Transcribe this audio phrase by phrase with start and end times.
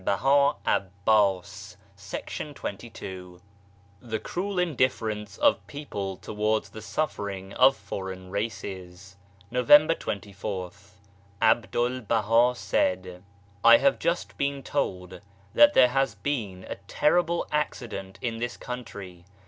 [0.03, 3.41] SUFFERING OF FOREIGN RACES 105
[4.01, 9.17] THE CRUEL INDIFFERENCE OF PEOPLE TOWARDS THE SUFFERING OF FOREIGN RACES
[9.51, 10.93] November 24th.
[11.39, 13.21] A BDUL BAHA said:^~*
[13.63, 15.21] I have just been told
[15.53, 19.25] that there has been a terrible accident in this country.